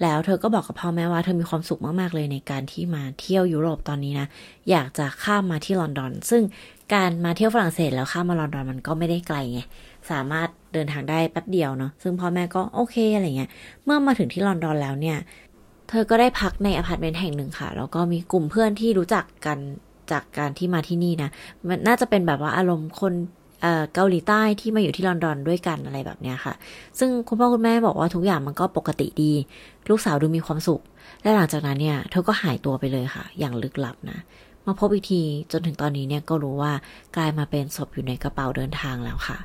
[0.02, 4.26] แล้วเธอก็บอกกับพ่อแม่ว่าเธอมีความสุขมาก ๆ เลยในการที่มาเที่ยวยุโรปตอนนี้นะ
[4.70, 6.42] อยากจะข้ามมาที่ลอนดอน ซึ่ง
[6.94, 9.60] การมาเที่ยวฝรั่งเศสแล้วข้ามมาลอนดอนมันก็ไม่ได้ไกลไง
[10.10, 13.50] สามารถเดินทางได้แป๊บเดียวเนาะ ซึ่งพ่อแม่ก็โอเคอะไรเงี้ย
[13.84, 15.18] เมื่อมาถึงที่ลอนดอนแล้วเนี่ย
[15.94, 19.58] เธอก็ได้พักในอพาร์ตเมนต์แห่งหนึ่งค่ะ แล้วก็มีกลุ่มเพื่อนที่รู้จักกัน
[20.10, 21.30] จากการที่มาที่นี่นะ
[21.68, 23.14] มันน่าจะเป็นแบบว่าอารมณ์คน
[23.94, 26.54] เกาหลีใต้ที่มาอยู่ที่ลอนดอนด้วยกันอะไรแบบเนี้ยค่ะ
[26.98, 29.32] ซึ่งคุณพ่อคุณแม่บอกว่าทุกอย่างมันก็ปกติดี
[29.90, 30.82] ลูกสาวดูมีความสุข
[31.22, 34.18] และหลังจากนั้นเนี่ยเธอก็หายตัวไปเลยค่ะ อย่างลึกลับนะ
[34.66, 35.22] มาพบอีกที
[35.52, 36.72] จนถึงตอนนี้เนี่ยก็รู้ว่า
[37.16, 39.38] กลายมาเป็นศพอยู่ในกระเป๋าเดินทางแล้วค่ะ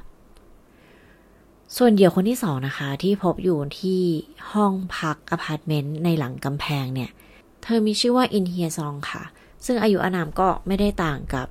[1.77, 4.01] ส่วนเหยื่อคนที่สองนะคะ ที่พบอยู่ที่
[4.51, 7.09] ห้องพักอพาร์ตเมนต์ในหลังกำแพงเนี่ย
[7.63, 9.23] เธอมีชื่อว่าอินเฮียซองค่ะ
[9.65, 11.47] ซึ่งอายุอานามก็ไม่ได้ต่างกับ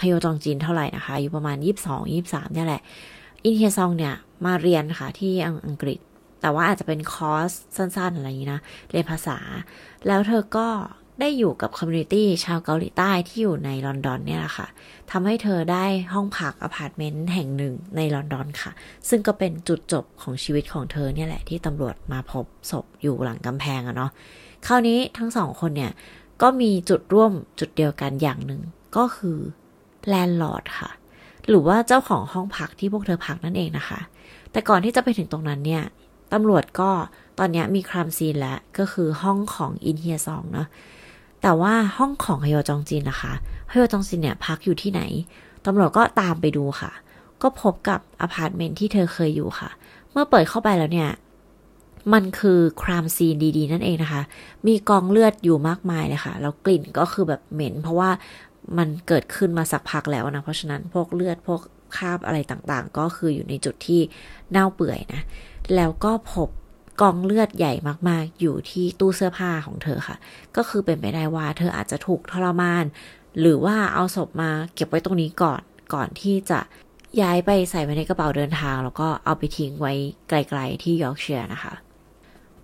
[0.00, 2.82] ฮโยจองจินเท่าไหร่นะคะอายุประมาณ 22 23เนี่ยแหละ
[3.44, 4.14] อินเฮียซองเนี่ย
[4.46, 5.32] มาเรียนค่ะที่
[5.66, 5.98] อังกฤษ
[6.40, 9.38] แต่ว่าอาจจะเป็นคอร์สสั้นๆ อะไรอย่างนี้นะ เรียนภาษา
[10.06, 10.68] แล้วเธอก็
[11.20, 14.66] ได้อยู่กับ community ชาวเกาหลีใต้ที่อยู่ในลอนดอนเนี่ยแหละค่ะ
[15.10, 18.70] ทำให้เธอได้ห้องพักอพาร์ตเมนต์แห่งหนึ่งในลอนดอนค่ะ
[19.08, 24.10] ซึ่งก็เป็นจุดจบของชีวิตของเธอเนี่ยแหละที่ตำรวจมาพบศพอยู่หลังกำแพงอะเนาะ
[24.66, 25.92] คราวนี้ทั้งสองคนเนี่ย
[26.42, 28.62] ก็มีจุดร่วมจุดเดียวกันอย่างหนึ่ง
[28.96, 29.38] ก็คือ
[30.08, 30.90] landlord ค่ะ
[31.48, 34.00] หรือว่าเจ้าของห้องพักที่พวกเธอพักนั่นเองนะคะ
[34.52, 35.82] แต่ก่อนที่จะไปถึงตรงนั้นเนี่ย
[36.32, 36.90] ตำรวจก็
[37.38, 40.68] ตอนนี้มี crime scene แล้ว ก็คือห้องของอินเฮียซองเนาะ
[41.42, 43.32] แต่ว่าห้องของฮยอจองจินนะคะ
[43.72, 45.02] ฮยอจองจินเนี่ยพักอยู่ที่ไหน
[45.66, 46.92] ตำรวจก็ตามไปดูค่ะ
[47.42, 49.70] ก็พบกับอพาร์ตเมนต์ที่เธอเคยอยู่ค่ะ
[50.10, 51.10] เมื่อเปิดเข้าไปแล้วเนี่ย
[52.12, 54.22] มันคือครามซีนดีๆ นั่นเองนะคะ
[54.66, 58.10] มีกองเลือดอยู่มากมายเลยค่ะ แล้วกลิ่นก็คือแบบเหม็น เพราะว่า
[58.78, 61.60] มันเกิดขึ้นมาสักพักแล้วนะ เพราะฉะนั้นพวกเลือดพวก
[61.96, 64.00] คราบอะไรต่างๆ ก็คืออยู่ในจุดที่
[64.50, 65.22] เน่าเปื่อยนะ
[65.74, 66.48] แล้วก็พบ
[67.00, 67.72] กองเลือดใหญ่
[68.08, 70.16] มากๆ อยู่ที่ตู้เสื้อผ้าของเธอค่ะ
[70.56, 72.84] ก็คือเป็นไปได้ว่าเธออาจจะถูกทรมาน
[73.40, 75.60] หรือว่าเอาศพมาเก็บไว้ตรงนี้ก่อน
[75.94, 76.60] ก่อนที่จะ
[77.20, 79.92] ย้ายไปใส่ไว้ในกระเป๋าเดินทาง แล้วก็เอาไปทิ้งไว้
[80.28, 81.74] ไกลๆที่ยอร์กเชียร์นะคะ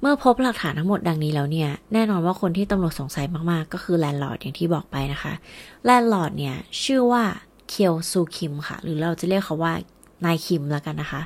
[0.00, 5.32] เมื่อพบหลักฐานทั้งหมดดังนี้แล้วเนี่ย แน่นอนว่าคนที่ตำรวจสงสัยมากๆ ก็คือ landlord อย่างที่บอกไปนะคะ
[5.84, 7.22] landlord เนี่ยชื่อว่า
[7.68, 9.72] เคียวซูคิมค่ะ หรือเราจะเรียกเขาว่า
[10.24, 11.20] นายคิมแล้วกันนะคะ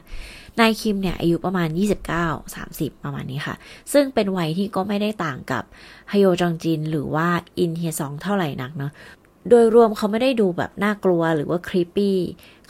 [0.61, 1.68] นายคิมเนี่ยอายุประมาณ
[2.14, 3.55] 29 30 ประมาณนี้ค่ะ
[3.92, 5.64] ซึ่งเป็นวัยที่ก็ไม่ได้ต่างกับ
[6.12, 8.92] ฮโยจองจินหรือว่าอินเฮียซองเท่าไหร่นักเนาะ
[9.51, 12.16] โดยรวมเขาไม่ได้ดูแบบน่ากลัวหรือว่าครีปปี้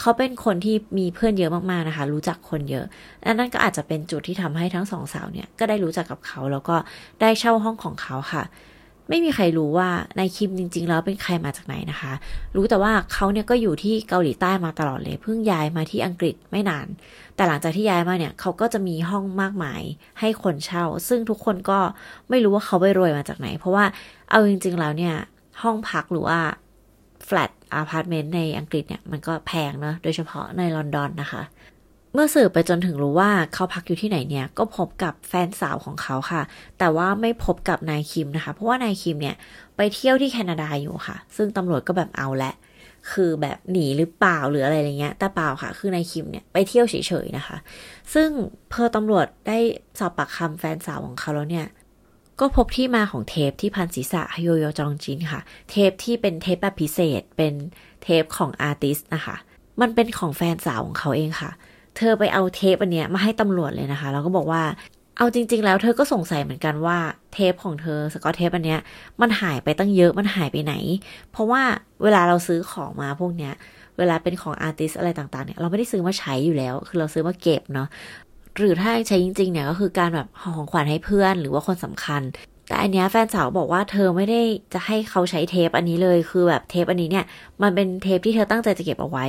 [0.00, 2.86] เขาเป็นคนที่มีเพื่อนเยอะมากๆนะคะ รู้จักคนเยอะ
[3.22, 6.76] และนั่นก็อาจจะเป็นจุดที่ทำให้ทั้งสองสาวเนี่ยก็ได้รู้จักกับเขาแล้วก็
[7.20, 8.42] ได้เช่าห้องของเขาค่ะ
[9.08, 12.12] ไม่มีใครรู้ว่านายคิมจริง ๆ แล้วเป็นใครมาจากไหนนะคะ
[12.56, 16.86] รู้แต่ว่าเขาเนี่ยก็อยู่ที่เกาหลีใต้มาตลอดเลย เพิ่งย้ายมาที่อังกฤษไม่นาน
[17.36, 19.82] แต่หลังจากที่ย้ายมาเนี่ยเขาก็จะมีห้องมากมาย
[20.20, 21.78] ให้คนเช่า ซึ่งทุกคนก็
[22.28, 23.84] ไม่รู้ว่าเขาไปรวยมาจากไหน เพราะว่า
[24.30, 25.14] เอาจริง ๆ แล้วเนี่ย
[25.62, 26.38] ห้องพักหรือว่า
[27.26, 31.42] แฟลตอพาร์ตเมนต์ในอังกฤษเนี่ยมันก็แพงเนาะโดยเฉพาะในลอนดอนนะคะ
[32.20, 36.42] เมื่อสืบไปจนถึงรู้ว่าเขาพักอยู่ที่ไหนเนี่ย ก็พบกับแฟนสาวของเขาค่ะ
[36.78, 39.36] แต่ว่าไม่พบกับนายคิมนะคะ เพราะว่านายคิมเนี่ย
[39.76, 42.52] ไปเที่ยวที่แคนาดาอยู่ค่ะ ซึ่งตำรวจก็แบบเอาแล้ว
[43.12, 47.56] คือแบบหนีหรือเปล่าหรืออะไรเงี้ย แต่เปล่าค่ะ คือนายคิมเนี่ยไปเที่ยวเฉยๆนะคะ
[48.14, 48.28] ซึ่ง
[48.72, 49.58] พอตำรวจได้
[49.98, 51.66] สอบปากคำแฟนสาวของเขาแล้วเนี่ย
[52.40, 57.54] ก็พบที่มาของเทปที่พันศีรษะฮโยโยจองจินค่ะ เทปที่เป็นเทปแบบพิเศษ เป็น
[58.02, 59.36] เทปของ artist นะคะ
[59.80, 61.50] มันเป็นของแฟนสาวของเขาเองค่ะ
[61.98, 64.62] เธอไปเอาเทปอันเนี้ยมาให้ตำรวจเลยนะคะ แล้วก็บอกว่า
[65.16, 66.98] เอาจริง ๆ แล้วเธอก็สงสัยเหมือนกันว่า
[67.32, 68.80] เทปของเธอสก๊อตเทปอันเนี้ย
[69.20, 70.74] มันหายไปตั้งเยอะมันหายไปไหน
[71.32, 71.62] เพราะว่า
[72.02, 73.52] เวลาเราซื้อของมาพวกเนี้ย
[73.98, 77.88] เวลาเป็นของอาร์ติสอะไรต่างๆเนี่ยเราไม่ได้ซื้อมาใช้อยู่แล้ว คือเราซื้อมาเก็บเนาะ
[78.58, 82.22] หรือถ้าใช้จริงๆเนี่ยก็คือการแบบของขวัญให้เพื่อนหรือว่าคนสำคัญ
[82.68, 84.40] แต่อันเนี้ยแฟนสาวบอกว่าเธอไม่ได้
[84.74, 87.24] จะให้เขาใช้เทปอันนี้เลย คือแบบเทปอันนี้เนี่ย
[87.62, 89.26] มันเป็นเทปที่เธอตั้งใจจะเก็บเอาไว้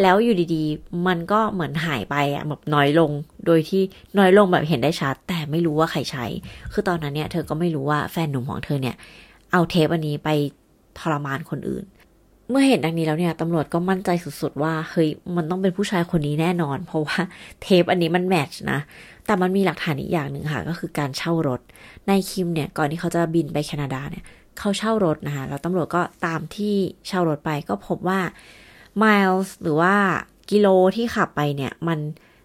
[0.00, 3.10] แล้วอยู่ดีๆ มันก็เหมือนหายไปอะแบบน้อยลง
[3.46, 3.82] โดยที่
[4.18, 6.24] น้อยลงแบบเห็นได้ชัด แต่ไม่รู้ว่าใครใช้
[6.72, 8.96] คือตอนนั้นเนี่ยเธอก็ไม่รู้ว่าแฟนหนุ่มของเธอเนี่ย
[9.52, 10.28] เอาเทปอันนี้ไป
[10.98, 11.84] ทรมานคนอื่น
[12.50, 17.18] เมื่อเห็นดังนี้แล้วเนี่ยตำรวจก็มั่นใจสุดๆ ว่าเฮ้ยมันต้องเป็นผู้ชายคนนี้แน่นอน เพราะว่า
[17.62, 18.78] เทปอันนี้มันแมทช์นะ
[19.26, 21.60] แต่มันมีหลักฐานอีกอย่างหนึ่งค่ะ ก็คือการเช่ารถ
[22.08, 24.24] นายคิมเนี่ยก่อนที่เขาจะบินไปแคนาดาเนี่ย
[24.58, 26.74] เขาเช่ารถนะคะแล้วตำรวจก็ตามที่
[27.08, 28.20] เช่ารถไปก็พบว่า
[29.02, 29.94] miles หรือว่า
[30.50, 31.98] กิโลที่ขับไปเนี่ย มัน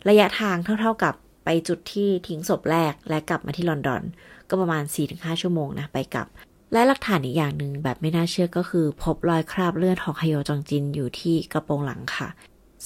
[0.10, 1.14] ระยะทางเท่าๆกับ
[1.46, 4.02] ไปจุดที่ทิ้งศพแรกและกลับมาที่ลอนดอน
[4.50, 6.28] ก็ประมาณ 4-5 ชั่วโมงนะ ไปกลับ
[6.73, 12.27] และหลักฐานอีกอย่างหนึ่งแบบไม่น่าเชื่อก็คือ พบรอยคราบเลือดของฮโยจองจินอยู่ที่กระโปรงหลังค่ะ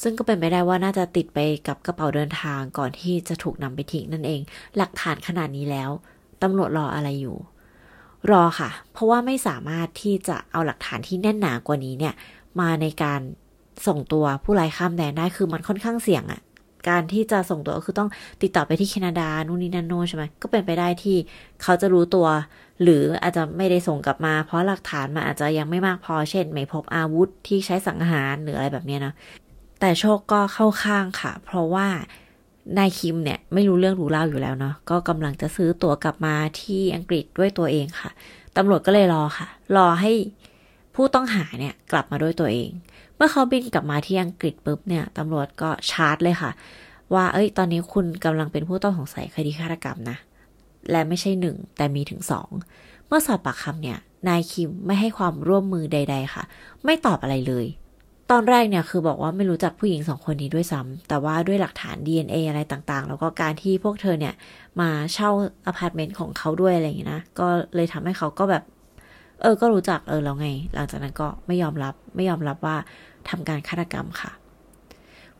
[0.01, 4.41] ซึ่งก็เป็นไปได้ว่าน่าจะติดไปกับกระเป๋าเดินทางก่อนที่จะถูกนำไปทิ้งนั่นเอง
[4.77, 5.89] หลักฐานขนาดนี้แล้ว
[6.41, 7.37] ตำรวจรออะไรอยู่
[8.31, 12.13] รอค่ะ เพราะว่าไม่สามารถที่จะเอาหลักฐานที่แน่นหนากว่านี้เนี่ย
[12.59, 13.21] มาในการ
[13.87, 16.41] ส่งตัวผู้ไร้ข้ามแดนได้คือมันค่อนข้างเสี่ยงอะ
[16.89, 18.09] การที่จะส่งตัวก็คือต้อง
[18.41, 21.17] ติดต่อไปที่แคนาดานู่นนี่นั่นโน่ใช่ไหมก็เป็นไปได้ที่
[21.63, 22.27] เขาจะรู้ตัว
[22.83, 29.13] หรืออาจจะไม่ได้ส่งกลับมา เพราะหลักฐานมันอาจจะยังไม่มากพอเช่น ไม่พบอาวุธที่ใช้สังหารหรืออะไรแบบนี้นะ
[29.79, 31.87] แต่โชคก็เข้าข้างค่ะ เพราะว่า
[32.77, 38.09] นายคิมเนี่ยไม่รู้เรื่องรู้เล่าอยู่แล้วเนาะก็กำลังจะซื้อตั๋วกลับมาที่อังกฤษด้วยตัวเองค่ะ
[38.57, 40.11] ตำรวจก็เลยรอค่ะ รอให้
[40.95, 42.69] ผู้ต้องหาเนี่ยกลับมาด้วยตัวเอง
[43.25, 46.51] เมื่อเขาบินกลับมาที่อังกฤษปุ๊บเนี่ยตำรวจก็ชาร์จเลยค่ะ
[47.13, 50.17] ว่าเอ้ย ตอนนี้คุณกำลังเป็นผู้ต้องสงสัยคดีฆาตกรรมนะ
[50.91, 52.49] และไม่ใช่หนึ่งแต่มีถึงสอง
[53.07, 56.43] เมื่อสอบปากคำเนี่ย นายคิมไม่ให้ความร่วมมือใด ๆ ค่ะ
[56.85, 57.65] ไม่ตอบอะไรเลย
[58.31, 64.33] ตอนแรกเนี่ยคือบอกว่าไม่รู้จักผู้หญิงสองคนนี้ด้วยซ้ำแต่ว่าด้วยหลักฐาน DNA อะไรต่างๆ แล้วก็การที่พวกเธอเนี่ย
[64.81, 65.29] มาเช่า
[65.67, 68.63] อพาร์ตเมนต์ของเขาด้วยอะไรอย่างนี้นะก็เลยทำให้เขาก็แบบ
[69.43, 72.75] เออ ก็รู้จักเออแล้วไง หลังจากนั้นก็ไม่ยอมรับไม่ยอมรับว่า
[73.29, 74.31] ทำการฆาตกรรมค่ะ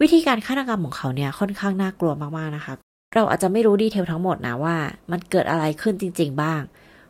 [0.01, 2.73] วิธีการฆาตกรรมของเขาเนี่ยค่อนข้างน่ากลัวมากๆนะคะ
[3.15, 4.75] เราอาจจะไม่รู้ดีเทลทั้งหมดนะว่า
[5.11, 6.61] มันเกิดอะไรขึ้นจริง ๆ บ้าง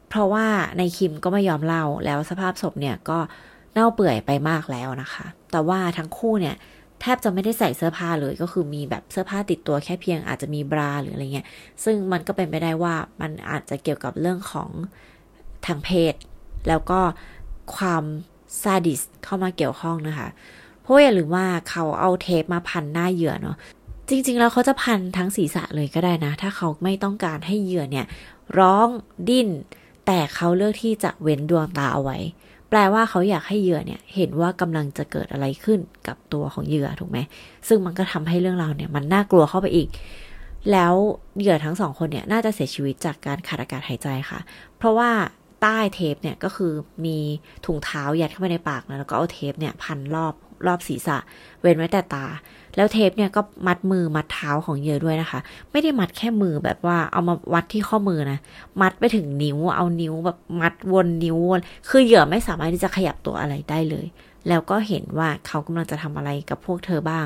[0.10, 0.46] เพราะว่า
[0.78, 3.20] ในคิมก็ไม่ยอมเล่าแล้วสภาพศพเนี่ยก็
[3.74, 6.56] เน่าเปื่อยไปมากแล้วนะคะ แต่ว่าทั้งคู่เนี่ย
[7.02, 11.48] แทบจะไม่ได้ใส่เสื้อผ้าเลยก็คือมีแบบเสื้อผ้าติดตัวแค่เพียงอาจจะมีบราหรืออะไรเงี้ย
[11.84, 14.70] ซึ่งมันก็เป็นไปได้ว่ามันอาจจะเกี่ยวกับเรื่องของ
[15.66, 16.14] ทางเพศ
[16.68, 17.00] แล้วก็
[17.76, 18.04] ความ
[18.62, 20.28] ซาดิสเข้ามาเกี่ยวข้องนะคะ
[20.82, 23.58] เพราะอย่าลืมว่าเขาเอาเทปมาพันหน้าเหยื่อเนาะ
[24.10, 28.06] จริง ๆ แล้วเขาจะพันทั้งศีรษะเลยก็ได้นะ ถ้าเขาไม่ต้องการให้เหยื่อเนี่ย
[28.58, 28.88] ร้อง
[29.30, 29.50] ดิ้น
[30.06, 32.18] แต่เขาเลือกที่จะเว้นดวงตาเอาไว้
[32.70, 37.18] แปลว่าเขาอยากให้เหยื่อเนี่ย เห็นว่ากำลังจะเกิดอะไรขึ้นกับตัวของเหยื่อถูกไหม
[37.68, 39.90] ซึ่งมันก็ทำให้เรื่องราวเนี่ย มันน่ากลัวเข้าไปอีก
[40.72, 40.94] แล้ว
[41.40, 44.40] เหยื่อทั้งสองคนเนี่ยน่าจะเสียชีวิตจากการขาดอากาศหายใจค่ะ
[44.78, 45.10] เพราะว่า
[45.64, 46.74] ใต้เทปเนี่ยก็คือ
[47.06, 47.18] มี
[47.66, 50.34] ถุงเท้ายัดเข้าไปในปากนะแล้วก็เอาเทปเนี่ยพันรอบ
[50.68, 51.18] รอบศีรษะ
[51.62, 52.26] เว้นไว้แต่ตา
[52.76, 55.40] แล้วเทปเนี่ยก็มัดมือมัดเท้าของเหยื่อด้วยนะคะ
[55.72, 58.40] ไม่ได้มัดแค่มือแบบว่าเอามาวัดที่ข้อมือนะ
[58.82, 64.06] มัดไปถึงนิ้วเอานิ้วแบบมัดวนนิ้ววนคือเหยื่อไม่สามารถที่จะขยับตัวอะไรได้เลย
[64.50, 67.26] แล้วก็เห็นว่าเขากำลังจะทำอะไรกับพวกเธอบ้าง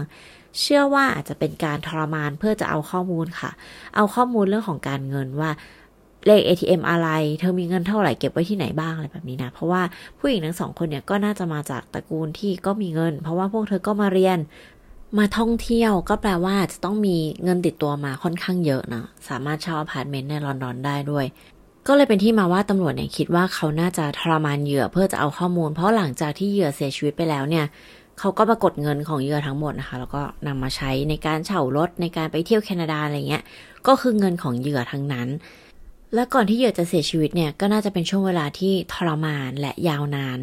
[0.59, 3.51] เชื่อว่าอาจจะเป็นการทรมานเพื่อจะเอาข้อมูลค่ะ
[3.95, 5.51] เอาข้อมูลเรื่องของการเงินว่า
[6.27, 7.09] เลข ATM อะไร
[7.39, 9.81] เธอมีเงินเท่าไหร่เก็บไว้ที่ไหนบ้างอะไรแบบนี้นะ เพราะว่า
[10.19, 14.39] ผู้หญิงทั้งสองคนเนี่ยก็น่าจะมาจากตระกูลที่ก็มีเงิน เพราะว่าพวกเธอก็มาเรียน
[15.17, 21.25] มาท่องเที่ยวก็แปลว่าจะต้องมีเงินติดตัวมาค่อนข้างเยอะนะสามารถเช่าอพาร์ตเมนต์ในลอนดอนได้ด้วย
[21.87, 27.65] ก็เลยเป็นที่มาว่าตำรวจเนี่ยคิดว่าเขาน่าจะทรมานเหยื่อเพื่อจะเอาข้อมูล เพราะหลังจากที่เหยื่อเสียชีวิตไปแล้วเนี่ย
[28.19, 33.43] เขาก็ปรากฏเงินของเหยื่อทั้งหมดนะคะ แล้วก็นำมาใช้ในการเช่ารถในการไปเที่ยวแคนาดาอะไรเงี้ย
[33.87, 35.27] ก็คือเงินของเหยื่อทั้งนั้น
[36.13, 40.37] และก่อนที่เหยื่อจะเสียชีวิตเนี่ยก็น่าจะเป็นช่วงเวลาที่ทรมานและยาวนาน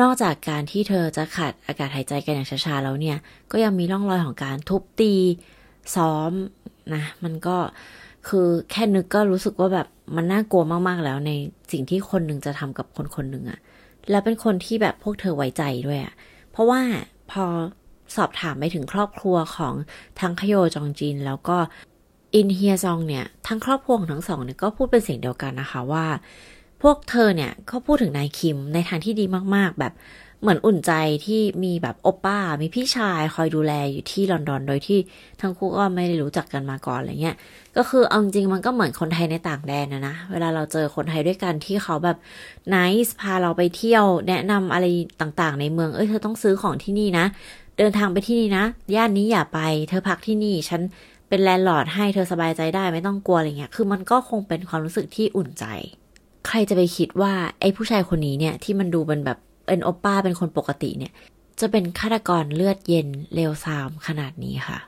[0.00, 3.18] นอกจากการที่เธอจะขาดอากาศหายใจกันอย่างช้าๆแล้วเนี่ย
[3.52, 5.14] ก็ยังมีร่องรอยของการทุบตี
[5.94, 6.32] ซ้อม
[6.94, 7.56] นะมันก็
[8.28, 11.30] คือแค่นึกก็รู้สึกว่าแบบมันน่ากลัวมากๆแล้วใน
[11.72, 13.60] สิ่งที่คนหนึ่งจะทำกับคนคนหนึ่งอะ
[14.10, 16.14] แล้วเป็นคนที่แบบพวกเธอไว้ใจด้วยอะ
[16.50, 16.80] เพราะว่า
[17.30, 17.44] พอ
[18.16, 19.74] สอบถามไปถึงครอบครัวของ
[20.20, 21.56] ทั้งขโยจองจิน แล้วก็
[22.34, 26.06] อินเฮียซองเนี่ยทั้งครอบครัวของทั้งสองเนี่ยก็พูดเป็นเสียงเดียวกันนะคะว่า
[26.82, 29.92] พวกเธอเนี่ยเขาพูดถึงนายคิมในทางที่ดีมาก ๆ แบบ
[30.40, 30.92] เหมือนอุ่นใจ
[31.26, 34.98] ที่มีแบบโอป้า มีพี่ชายคอยดูแลอยู่ที่ลอนดอน โดยที่
[35.40, 37.36] ทั้งคู่ก็ไม่ได้รู้จักกันมาก่อนอะไรเงี้ย
[37.76, 42.16] ก็คือเอาจริงมันก็เหมือนคนไทยในต่างแดนนะนะ เวลาเราเจอคนไทยด้วยกันที่เขาแบบ
[42.74, 44.86] น i c e พาเราไปเที่ยวแนะนำอะไร
[45.20, 47.26] ต่างๆ ในเมือง เอ้ยเธอต้องซื้อของที่นี่นะ
[47.78, 48.64] เดินทางไปที่นี่นะ
[48.94, 50.80] ย่านนี้อย่าไป เธอพักที่นี่ ฉัน
[51.30, 55.64] เป็นแลนด์ลอร์ดให้เธอสบายใจได้ไม่ต้องกลัวอะไรเงี้ย คือมันก็คงเป็นความรู้สึกที่อุ่นใจ
[56.46, 61.12] ใครจะไปคิดว่าไอ้ผู้ชายคนนี้เนี่ยที่มันดูเป็นแบบเป็นโอป้าเป็นคนปกติเนี่ย
[61.60, 64.78] จะเป็นฆาตกรเลือดเย็นเลวทรามขนาดนี้ค่ะ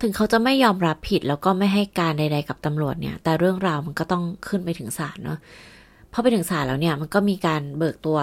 [0.00, 5.38] ถึงเขาจะไม่ยอมรับผิดแล้วก็ไม่ให้การใด ๆ กับตำรวจเนี่ย แต่เรื่องราวมันก็ต้องขึ้นไปถึงศาลเนาะ
[6.12, 8.18] พอไปถึงศาลแล้วเนี่ยมันก็มีการเบิกตัว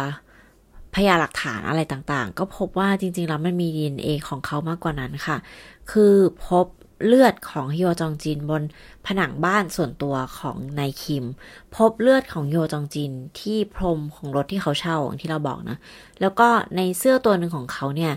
[0.96, 5.38] พยานหลักฐานอะไรต่างๆ ก็พบว่าจริง ๆ แล้วมันมี DNA ของเขามากกว่านั้นค่ะ
[5.92, 6.14] คือ
[6.48, 6.66] พบ
[7.06, 8.64] เลือดของฮิโยจองจินบน
[9.06, 11.26] ผนังบ้านส่วนตัวของนายคิม
[11.76, 15.78] พบเลือดของโยจองจินที่พรมของรถที่เขาเช่าอย่างที่เราบอกนะ
[16.22, 18.14] แล้วก็ในเสื้อตัวหนึ่งของเขาเนี่ย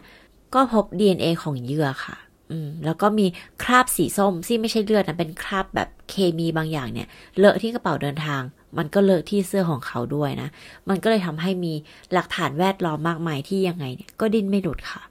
[0.54, 2.16] ก็พบ DNA ของเหยื่อค่ะ
[2.50, 3.26] อืม แล้วก็มี
[3.62, 8.42] คราบสีส้มที่ไม่ใช่เลือดนะเป็นคราบแบบเคมีบางอย่างเนี่ย เลอะที่กระเป๋าเดินทาง
[8.78, 10.48] มันก็เลอะที่เสื้อของเขาด้วยนะ
[10.88, 11.72] มันก็เลยทำให้มี
[12.12, 15.02] หลักฐานแวดล้อมมากมายที่ยังไงเนี่ยก็ดิ้นไม่หลุดค่ะ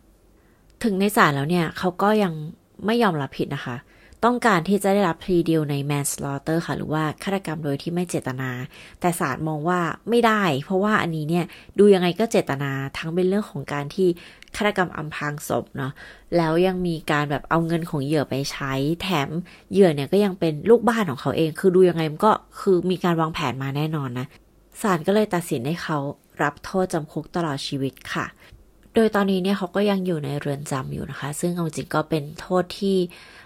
[0.84, 2.34] ถึงในศาลแล้วเนี่ยเขาก็ยัง
[2.86, 3.78] ไม่ยอมรับผิดนะคะ
[4.26, 8.50] ต้องการที่จะได้รับพลีเดียวใน manslaughter ค่ะ หรือว่าฆาตกรรมโดยที่ไม่เจตนา
[9.00, 11.46] แต่ศาลมองว่าไม่ได้ เพราะว่าอันนี้เนี่ย
[11.80, 14.08] ดูยังไงก็เจตนาทั้งเป็นเรื่องของการที่
[14.56, 15.91] ฆาตกรรมอำพรางศพเนาะ
[16.38, 19.30] แล้วยังมีการแบบเอาเงินของเหยื่อไปใช้ แถม
[19.72, 24.28] เหยื่อเนี่ยก็ยังเป็นลูกบ้านของเขาเอง คือดูยังไงมันก็คือมีการวางแผนมาแน่นอนนะ
[24.82, 25.98] ศาลก็เลยตัดสินให้เขา
[26.44, 28.26] รับโทษจำคุกตลอดชีวิตค่ะ
[28.95, 32.97] โดยตอนนี้เนี่ยเขาก็ยังอยู่ในเรือนจำอยู่นะคะ ซึ่งเอาจริงก็เป็นโทษที่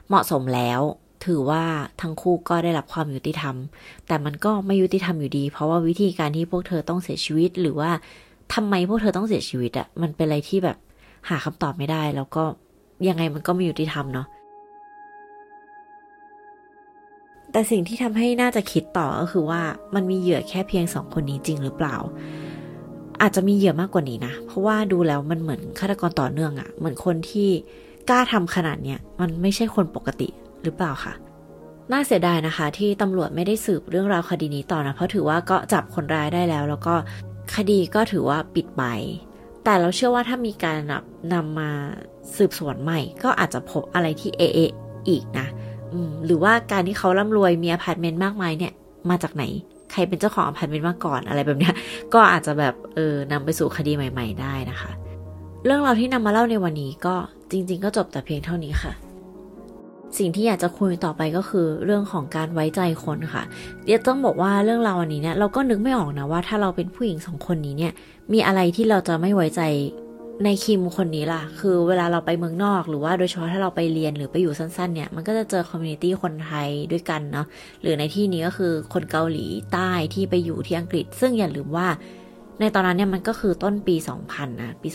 [0.07, 0.81] เหมาะสมแล้ว
[1.25, 1.63] ถือว่า
[2.01, 3.55] ทั้งคู่ก็ได้รับความยุติธรรม
[4.07, 7.91] แต่มันก็ไม่ยุติธรรมอยู่ดี เพราะว่าวิธีการที่พวกเธอต้องเสียชีวิต หรือว่า
[8.53, 10.77] ทำไมพวกเธอต้องเสียชีวิตอะมันเป็นอะไรที่แบบ
[11.29, 12.43] หาคำตอบไม่ได้ แล้วก็
[13.07, 14.27] ยังไงมันก็ไม่ยุติธรรมเนาะ
[17.51, 19.61] แต่สิ่งที่ทำให้น่าจะคิดต่อก็คือว่า
[19.95, 21.95] มันมีเหยื่อแค่เพียงสองคนนี้จริงหรือเปล่า
[23.21, 27.49] อาจจะมีเหยื่อมากกว่านี้นะ เพราะว่าดูแล้วมันเหมือนฆาตกรต่อเนื่องอะ่ะเหมือนคนที่
[28.09, 30.27] กล้าทำขนาดเนี้ยมันไม่ใช่คนปกติ
[30.63, 31.13] หรือเปล่าคะ
[31.91, 36.95] น่าเสียดายนะคะ ที่ตำรวจไม่ได้สืบเรื่องราวคดีนี้ต่อนะ เพราะถือว่าก็จับคนร้ายได้แล้ว แล้วก็
[37.55, 38.83] คดีก็ถือว่าปิดไป
[39.63, 40.77] แต่เราเชื่อว่าถ้ามีการ
[41.33, 41.69] นำมา
[42.37, 44.59] สืบสวนใหม่ ก็อาจจะพบอะไรที่เอเอ
[45.09, 45.47] อีกนะ
[46.25, 48.73] หรือว่าการที่เขาร่ำรวยมีอพาร์ตเมนต์มากมายเนี่ย
[49.09, 49.43] มาจากไหน
[49.91, 51.73] ใครเป็นเจ้าของอพาร์ตเมนต์มาก่อนอะไรแบบเนี้ย
[52.13, 54.91] ก็อาจจะแบบเออนำไปสู่คดีใหม่ ๆ ได้นะคะ
[55.65, 57.15] เรื่องราวที่นำมาเล่าในวันนี้ก็
[57.51, 58.93] จริง ๆ ก็จบแต่เพียงเท่านี้ค่ะ
[60.17, 63.43] สิ่งที่อยากจะคุยต่อไปก็คือเรื่องของการไว้ใจคนค่ะ
[63.85, 67.93] เดี๋ยวต้องบอกว่าเรื่องราววันนี้เนี่ยเราก็นึกไม่ออกนะว่า ถ้าเราเป็นผู้หญิงสองคนนี้เนี่ย
[68.33, 69.61] มีอะไรที่เราจะไม่ไว้ใจ
[70.43, 77.47] ในคิมคนนี้ล่ะ คือเวลาเราไปเมืองนอก หรือว่าโดยเฉพาะถ้าเราไปเรียนหรือไปอยู่สั้นๆเนี่ย มันก็จะเจอคอมมูนิตี้คนไทยด้วยกันเนาะ
[77.81, 81.87] หรือในที่นี้ก็คือคนเกาหลีใต้ที่ไปอยู่ที่อังกฤษ ซึ่งอย่าลืมว่า
[82.59, 84.89] ในตอนนั้นเนี่ยมันก็คือต้นปี 2000นะปี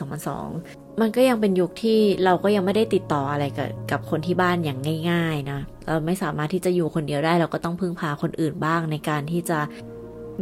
[0.47, 4.79] 2002 มันก็ยังเป็นยุคที่เราก็ยังไม่ได้ติดต่ออะไรกับกับคนที่บ้านอย่าง
[5.11, 9.59] ง่าย ๆนะ เราไม่สามารถที่จะอยู่คนเดียวได้ เราก็ต้องพึ่งพาคนอื่นบ้างในการที่จะ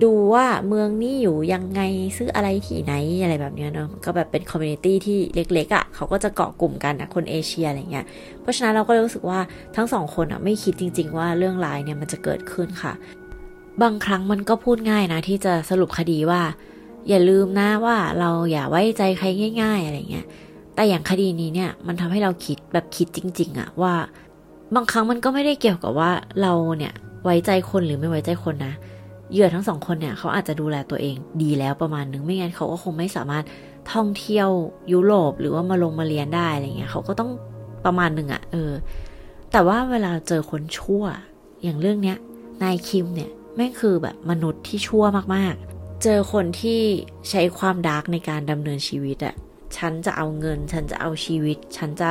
[0.05, 1.81] ดูว่าเมืองนี้อยู่ยังไง
[2.17, 8.07] ซื้ออะไรที่ไหนอะไรแบบเนี้ยเนาะก็แบบเป็น community ที่เล็กๆอะ่ะเขาก็จะเกาะกลุ่มกันนะคนเอเชียอะไรเงี้ย
[8.41, 9.41] เพราะฉะนั้นเราก็รู้สึกว่า
[9.77, 12.93] ทั้งสองคนอะ่ะไม่คิดจริง ๆ ว่าเรื่องร้ายเนี่ยมันจะเกิดขึ้นค่ะ
[13.83, 16.43] บางครั้งมันก็พูดง่ายนะ ที่จะสรุปคดีว่า
[17.09, 19.27] อย่าลืมนะว่าเราอย่าไว้ใจใคร
[19.63, 20.27] ง่าย ๆ อะไรเงี้ย
[20.75, 23.95] แต่อย่างคดีนี้เนี่ยมันทำให้เราคิดแบบคิดจริง ๆอะว่า
[24.75, 26.11] บางครั้งมันก็ไม่ได้เกี่ยวกับว่า
[26.43, 26.93] เราเนี่ย
[27.25, 28.75] ไว้ใจคนหรือไม่ไว้ใจคนนะ
[29.31, 33.45] เหยื่อทั้งสองคนเนี่ยเขาอาจจะดูแลตัวเองดีแล้วประมาณนึงไม่งั้นเขาก็คงไม่สามารถ
[33.93, 34.49] ท่องเที่ยว
[34.93, 37.31] ยุโรปหรือว่ามาลงมาเรียนได้อะไรเงี้ยเขาก็ต้อง
[37.85, 38.73] ประมาณหนึ่งอะเออ
[39.53, 41.03] แต่ว่าเวลาเจอคนชั่ว
[41.62, 42.17] อย่างเรื่องเนี้ย
[42.62, 46.81] นายคิมเนี่ยแม่งคือแบบมนุษย์ที่ชั่วมากๆ เจอคนที่
[47.31, 49.35] ใช้ความดาร์กในการดำเนินชีวิตอะ
[49.77, 52.09] ฉันจะเอาเงิน ฉันจะเอาชีวิต ฉันจะ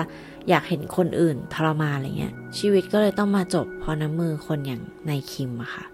[0.49, 5.85] อยากเห็นคนอื่นทรมานอะไรเงี้ย ชีวิตก็เลยต้องมาจบเพราะน้ำมือคนอย่างนายคิมอะค่ะ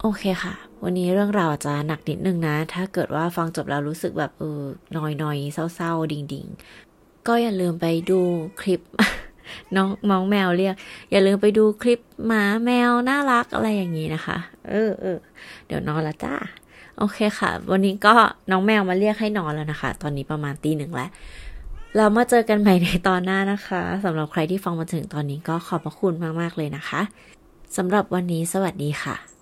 [0.00, 4.62] โอเคค่ะ วันนี้เรื่องราวจะหนักนิดนึงนะ ถ้าเกิดว่าฟังจบแล้วรู้สึกแบบเออ
[4.96, 5.36] นอยนอย
[5.74, 8.20] เศร้าๆ ดิ่งๆ ก็อย่าลืมไปดู
[8.60, 8.80] คลิป
[9.76, 10.74] น้องมองแมวเรียก
[11.10, 15.18] อย่าลืมไปดูคลิปหมาแมวน่ารักอะไรอย่างนี้นะคะ เออเออ
[15.66, 16.34] เดี๋ยวนอนละจ้า
[16.98, 18.14] โอเคค่ะ วันนี้ก็
[18.50, 21.10] น้องแมวมาเรียกให้นอนแล้วนะคะ ตอนนี้ประมาณตีหนึ่งแล้ว
[21.96, 27.00] เรามาเจอกันใหม่ในตอนหน้านะคะสำหรับใครที่ฟังมาถึงตอนนี้ก็ขอบพระคุณมากๆเลยนะคะ
[27.76, 29.35] สำหรับวันนี้สวัสดีค่ะ